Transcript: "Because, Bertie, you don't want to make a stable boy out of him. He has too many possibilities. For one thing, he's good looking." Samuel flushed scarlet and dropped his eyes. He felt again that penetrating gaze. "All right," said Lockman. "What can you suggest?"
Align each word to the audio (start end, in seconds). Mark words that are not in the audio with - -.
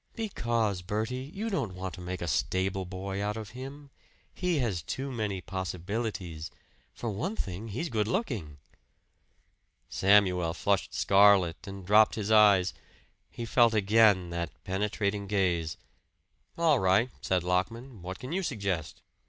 "Because, 0.15 0.81
Bertie, 0.81 1.29
you 1.31 1.51
don't 1.51 1.75
want 1.75 1.93
to 1.93 2.01
make 2.01 2.23
a 2.23 2.27
stable 2.27 2.85
boy 2.85 3.23
out 3.23 3.37
of 3.37 3.51
him. 3.51 3.91
He 4.33 4.57
has 4.57 4.81
too 4.81 5.11
many 5.11 5.41
possibilities. 5.41 6.49
For 6.91 7.11
one 7.11 7.35
thing, 7.35 7.67
he's 7.67 7.87
good 7.87 8.07
looking." 8.07 8.57
Samuel 9.89 10.55
flushed 10.55 10.95
scarlet 10.95 11.67
and 11.67 11.85
dropped 11.85 12.15
his 12.15 12.31
eyes. 12.31 12.73
He 13.29 13.45
felt 13.45 13.75
again 13.75 14.31
that 14.31 14.49
penetrating 14.63 15.27
gaze. 15.27 15.77
"All 16.57 16.79
right," 16.79 17.11
said 17.21 17.43
Lockman. 17.43 18.01
"What 18.01 18.17
can 18.17 18.31
you 18.31 18.41
suggest?" 18.41 19.03